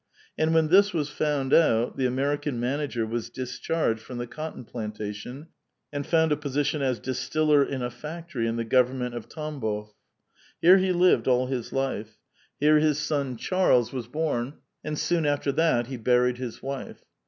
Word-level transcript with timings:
And 0.35 0.51
when 0.55 0.69
this 0.69 0.93
was 0.93 1.11
found 1.11 1.53
out, 1.53 1.95
the 1.95 2.07
American 2.07 2.59
manager 2.59 3.05
was 3.05 3.29
discharged 3.29 4.01
from 4.01 4.17
the 4.17 4.25
cotton 4.25 4.65
plantation, 4.65 5.49
and 5.93 6.07
found 6.07 6.31
a 6.31 6.35
position 6.37 6.81
as 6.81 6.97
distiller 6.97 7.63
in 7.63 7.83
a 7.83 7.91
factory 7.91 8.47
in 8.47 8.55
the 8.55 8.63
government 8.65 9.13
of 9.13 9.29
Tambof. 9.29 9.91
Here 10.59 10.79
he 10.79 10.91
lived 10.91 11.27
all 11.27 11.45
his 11.45 11.71
life; 11.71 12.17
here 12.59 12.79
his 12.79 12.97
son 12.97 13.37
Chanes 13.37 13.49
424 13.49 13.59
A 13.59 13.73
VITAL 13.75 13.91
QUESTION. 13.91 13.95
was 13.95 14.07
born, 14.07 14.61
and 14.83 14.97
£Oon 14.97 15.29
after 15.31 15.51
that 15.51 15.85
he 15.85 15.97
buried 15.97 16.39
his 16.39 16.63
wife. 16.63 17.03